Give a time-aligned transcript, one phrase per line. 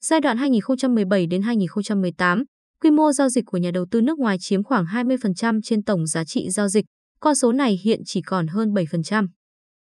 [0.00, 2.44] Giai đoạn 2017 đến 2018,
[2.82, 6.06] quy mô giao dịch của nhà đầu tư nước ngoài chiếm khoảng 20% trên tổng
[6.06, 6.84] giá trị giao dịch,
[7.20, 9.28] con số này hiện chỉ còn hơn 7%.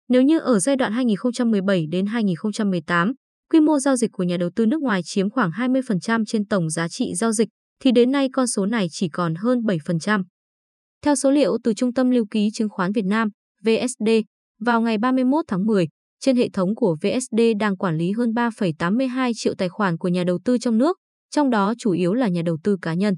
[0.08, 3.12] Nếu như ở giai đoạn 2017 đến 2018,
[3.50, 6.70] quy mô giao dịch của nhà đầu tư nước ngoài chiếm khoảng 20% trên tổng
[6.70, 7.48] giá trị giao dịch,
[7.82, 10.22] thì đến nay con số này chỉ còn hơn 7%.
[11.02, 13.28] Theo số liệu từ Trung tâm Lưu ký Chứng khoán Việt Nam,
[13.64, 14.08] VSD,
[14.60, 15.88] vào ngày 31 tháng 10,
[16.20, 20.24] trên hệ thống của VSD đang quản lý hơn 3,82 triệu tài khoản của nhà
[20.24, 20.96] đầu tư trong nước,
[21.30, 23.14] trong đó chủ yếu là nhà đầu tư cá nhân.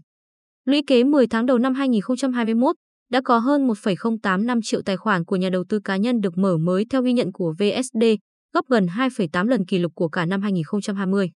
[0.64, 2.76] Lũy kế 10 tháng đầu năm 2021,
[3.10, 6.58] đã có hơn 1,085 triệu tài khoản của nhà đầu tư cá nhân được mở
[6.58, 8.04] mới theo ghi nhận của VSD,
[8.54, 11.30] gấp gần 2,8 lần kỷ lục của cả năm 2020.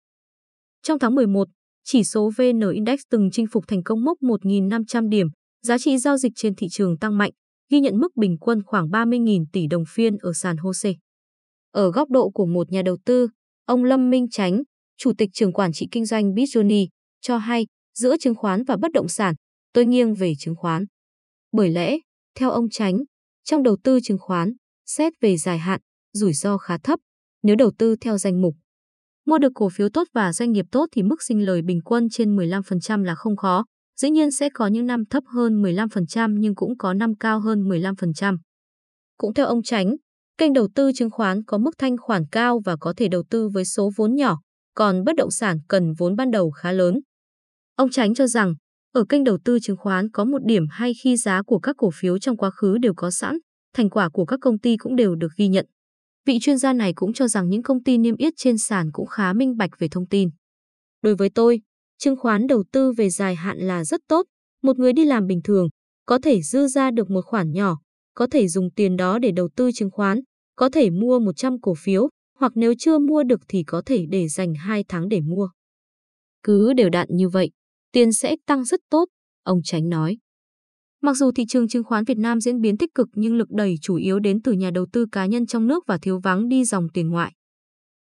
[0.83, 1.47] Trong tháng 11,
[1.83, 5.27] chỉ số VN Index từng chinh phục thành công mốc 1.500 điểm,
[5.63, 7.31] giá trị giao dịch trên thị trường tăng mạnh,
[7.71, 10.91] ghi nhận mức bình quân khoảng 30.000 tỷ đồng phiên ở sàn HOSE.
[11.75, 13.29] Ở góc độ của một nhà đầu tư,
[13.65, 14.63] ông Lâm Minh Chánh,
[14.97, 16.87] Chủ tịch trường quản trị kinh doanh Bitjourney,
[17.21, 19.35] cho hay giữa chứng khoán và bất động sản,
[19.73, 20.85] tôi nghiêng về chứng khoán.
[21.51, 21.97] Bởi lẽ,
[22.35, 22.97] theo ông Chánh,
[23.43, 24.53] trong đầu tư chứng khoán,
[24.85, 25.81] xét về dài hạn,
[26.13, 26.99] rủi ro khá thấp.
[27.43, 28.55] Nếu đầu tư theo danh mục,
[29.25, 32.07] mua được cổ phiếu tốt và doanh nghiệp tốt thì mức sinh lời bình quân
[32.09, 33.65] trên 15% là không khó.
[33.99, 37.69] Dĩ nhiên sẽ có những năm thấp hơn 15% nhưng cũng có năm cao hơn
[37.69, 38.37] 15%.
[39.17, 39.95] Cũng theo ông Chánh,
[40.37, 43.49] kênh đầu tư chứng khoán có mức thanh khoản cao và có thể đầu tư
[43.49, 44.39] với số vốn nhỏ,
[44.73, 46.99] còn bất động sản cần vốn ban đầu khá lớn.
[47.75, 48.55] Ông tránh cho rằng,
[48.91, 51.89] ở kênh đầu tư chứng khoán có một điểm hay khi giá của các cổ
[51.93, 53.37] phiếu trong quá khứ đều có sẵn,
[53.73, 55.65] thành quả của các công ty cũng đều được ghi nhận.
[56.25, 59.07] Vị chuyên gia này cũng cho rằng những công ty niêm yết trên sàn cũng
[59.07, 60.29] khá minh bạch về thông tin.
[61.01, 61.61] Đối với tôi,
[61.97, 64.25] chứng khoán đầu tư về dài hạn là rất tốt.
[64.63, 65.67] Một người đi làm bình thường,
[66.05, 67.77] có thể dư ra được một khoản nhỏ,
[68.15, 70.19] có thể dùng tiền đó để đầu tư chứng khoán,
[70.55, 74.27] có thể mua 100 cổ phiếu, hoặc nếu chưa mua được thì có thể để
[74.27, 75.49] dành 2 tháng để mua.
[76.43, 77.49] Cứ đều đặn như vậy,
[77.91, 79.05] tiền sẽ tăng rất tốt,
[79.43, 80.17] ông Tránh nói.
[81.01, 83.75] Mặc dù thị trường chứng khoán Việt Nam diễn biến tích cực nhưng lực đẩy
[83.81, 86.65] chủ yếu đến từ nhà đầu tư cá nhân trong nước và thiếu vắng đi
[86.65, 87.33] dòng tiền ngoại.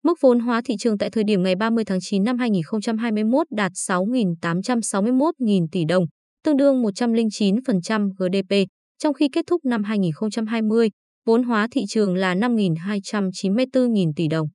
[0.02, 3.72] Mức vốn hóa thị trường tại thời điểm ngày 30 tháng 9 năm 2021 đạt
[3.72, 6.04] 6.861.000 tỷ đồng,
[6.44, 8.68] tương đương 109% GDP,
[8.98, 10.90] trong khi kết thúc năm 2020,
[11.26, 14.48] vốn hóa thị trường là 5.294.000 tỷ đồng.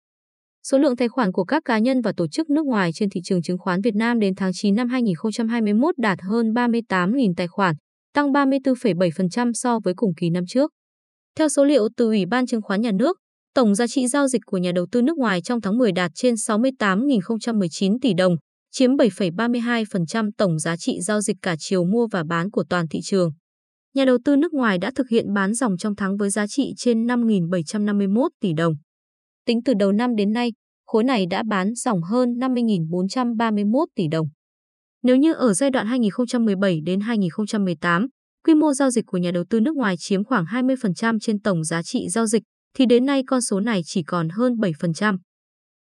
[0.64, 3.22] Số lượng tài khoản của các cá nhân và tổ chức nước ngoài trên thị
[3.24, 7.76] trường chứng khoán Việt Nam đến tháng 9 năm 2021 đạt hơn 38.000 tài khoản,
[8.14, 10.72] tăng 34,7% so với cùng kỳ năm trước.
[11.38, 13.18] Theo số liệu từ Ủy ban Chứng khoán Nhà nước,
[13.54, 16.12] tổng giá trị giao dịch của nhà đầu tư nước ngoài trong tháng 10 đạt
[16.16, 18.36] trên 68.019 tỷ đồng,
[18.72, 23.00] chiếm 7,32% tổng giá trị giao dịch cả chiều mua và bán của toàn thị
[23.04, 23.32] trường.
[23.94, 26.74] Nhà đầu tư nước ngoài đã thực hiện bán dòng trong tháng với giá trị
[26.78, 28.74] trên 5.751 tỷ đồng.
[29.46, 30.54] Tính từ đầu năm đến nay,
[30.86, 34.28] khối này đã bán dòng hơn 50.431 tỷ đồng.
[35.04, 38.08] Nếu như ở giai đoạn 2017 đến 2018,
[38.46, 41.64] quy mô giao dịch của nhà đầu tư nước ngoài chiếm khoảng 20% trên tổng
[41.64, 42.44] giá trị giao dịch,
[42.76, 45.18] thì đến nay con số này chỉ còn hơn 7%.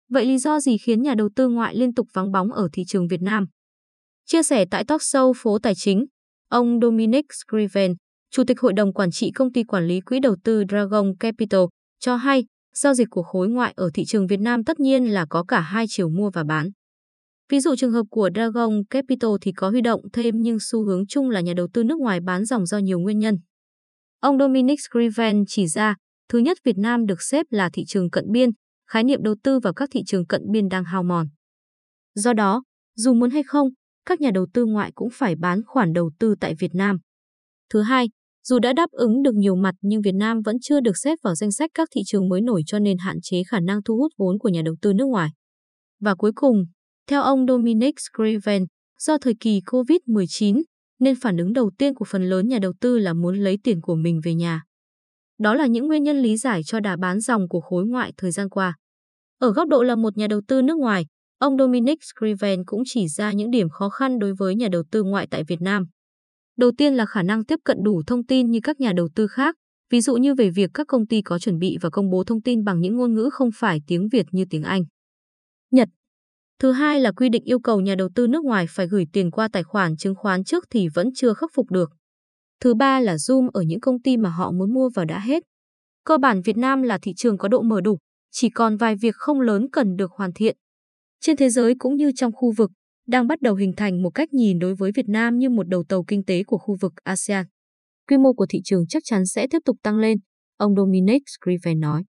[0.09, 2.83] Vậy lý do gì khiến nhà đầu tư ngoại liên tục vắng bóng ở thị
[2.87, 3.45] trường Việt Nam?
[4.25, 6.05] Chia sẻ tại talk show Phố Tài chính,
[6.51, 7.93] ông Dominic Scriven,
[8.31, 11.61] Chủ tịch Hội đồng Quản trị Công ty Quản lý Quỹ đầu tư Dragon Capital,
[11.99, 12.45] cho hay
[12.75, 15.59] giao dịch của khối ngoại ở thị trường Việt Nam tất nhiên là có cả
[15.59, 16.69] hai chiều mua và bán.
[17.49, 21.07] Ví dụ trường hợp của Dragon Capital thì có huy động thêm nhưng xu hướng
[21.07, 23.37] chung là nhà đầu tư nước ngoài bán dòng do nhiều nguyên nhân.
[24.19, 25.95] Ông Dominic Scriven chỉ ra,
[26.29, 28.49] thứ nhất Việt Nam được xếp là thị trường cận biên,
[28.89, 31.27] khái niệm đầu tư vào các thị trường cận biên đang hao mòn.
[32.15, 32.63] Do đó,
[32.95, 33.69] dù muốn hay không,
[34.05, 36.97] các nhà đầu tư ngoại cũng phải bán khoản đầu tư tại Việt Nam.
[37.73, 38.09] Thứ hai,
[38.43, 41.35] dù đã đáp ứng được nhiều mặt nhưng Việt Nam vẫn chưa được xếp vào
[41.35, 44.11] danh sách các thị trường mới nổi cho nên hạn chế khả năng thu hút
[44.17, 45.29] vốn của nhà đầu tư nước ngoài.
[45.99, 46.65] Và cuối cùng,
[47.07, 48.65] theo ông Dominic Scriven,
[48.99, 50.61] do thời kỳ COVID-19,
[50.99, 53.81] nên phản ứng đầu tiên của phần lớn nhà đầu tư là muốn lấy tiền
[53.81, 54.61] của mình về nhà.
[55.39, 58.31] Đó là những nguyên nhân lý giải cho đà bán dòng của khối ngoại thời
[58.31, 58.75] gian qua.
[59.39, 61.05] Ở góc độ là một nhà đầu tư nước ngoài,
[61.41, 65.03] ông Dominic Scriven cũng chỉ ra những điểm khó khăn đối với nhà đầu tư
[65.03, 65.85] ngoại tại Việt Nam.
[66.57, 69.27] Đầu tiên là khả năng tiếp cận đủ thông tin như các nhà đầu tư
[69.27, 69.55] khác,
[69.91, 72.41] ví dụ như về việc các công ty có chuẩn bị và công bố thông
[72.41, 74.83] tin bằng những ngôn ngữ không phải tiếng Việt như tiếng Anh.
[75.71, 75.89] Nhật
[76.59, 79.31] Thứ hai là quy định yêu cầu nhà đầu tư nước ngoài phải gửi tiền
[79.31, 81.91] qua tài khoản chứng khoán trước thì vẫn chưa khắc phục được.
[82.59, 85.43] Thứ ba là zoom ở những công ty mà họ muốn mua vào đã hết.
[86.05, 87.97] Cơ bản Việt Nam là thị trường có độ mở đủ,
[88.31, 90.57] chỉ còn vài việc không lớn cần được hoàn thiện.
[91.21, 92.71] Trên thế giới cũng như trong khu vực,
[93.07, 95.83] đang bắt đầu hình thành một cách nhìn đối với Việt Nam như một đầu
[95.89, 97.45] tàu kinh tế của khu vực ASEAN.
[98.09, 100.17] Quy mô của thị trường chắc chắn sẽ tiếp tục tăng lên,
[100.57, 102.03] ông Dominic Griffin nói.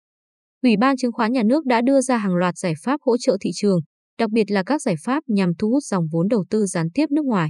[0.63, 3.37] Ủy ban chứng khoán nhà nước đã đưa ra hàng loạt giải pháp hỗ trợ
[3.41, 3.81] thị trường,
[4.19, 7.07] đặc biệt là các giải pháp nhằm thu hút dòng vốn đầu tư gián tiếp
[7.11, 7.49] nước ngoài.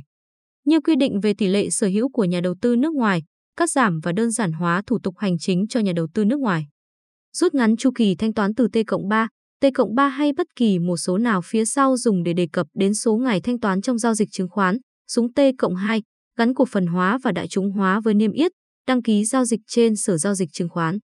[0.64, 3.22] Như quy định về tỷ lệ sở hữu của nhà đầu tư nước ngoài,
[3.56, 6.40] cắt giảm và đơn giản hóa thủ tục hành chính cho nhà đầu tư nước
[6.40, 6.66] ngoài.
[7.32, 9.28] Rút ngắn chu kỳ thanh toán từ T cộng ba.
[9.60, 12.94] T+3, T+3 hay bất kỳ một số nào phía sau dùng để đề cập đến
[12.94, 14.78] số ngày thanh toán trong giao dịch chứng khoán,
[15.08, 16.00] súng T+2,
[16.38, 18.52] gắn cổ phần hóa và đại chúng hóa với niêm yết,
[18.87, 20.99] đăng ký giao dịch trên sở giao dịch chứng khoán.